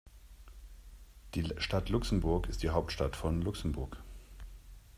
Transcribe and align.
Die 1.35 1.47
Stadt 1.57 1.89
Luxemburg 1.89 2.49
ist 2.49 2.63
die 2.63 2.71
Hauptstadt 2.71 3.15
von 3.15 3.39
Luxemburg. 3.43 3.97